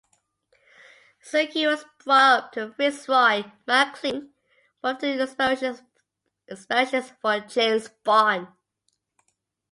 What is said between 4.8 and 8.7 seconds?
of the inspirations for James Bond.